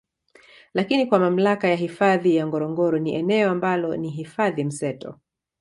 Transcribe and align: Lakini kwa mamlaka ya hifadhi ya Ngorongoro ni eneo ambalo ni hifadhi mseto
Lakini 0.73 1.05
kwa 1.05 1.19
mamlaka 1.19 1.67
ya 1.67 1.75
hifadhi 1.75 2.35
ya 2.35 2.47
Ngorongoro 2.47 2.99
ni 2.99 3.15
eneo 3.15 3.49
ambalo 3.51 3.97
ni 3.97 4.09
hifadhi 4.09 4.63
mseto 4.63 5.19